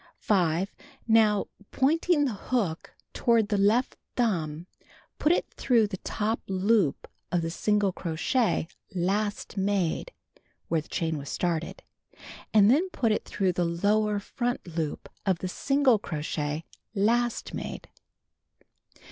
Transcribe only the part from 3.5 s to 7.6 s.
left thumb, put it through the top loop of the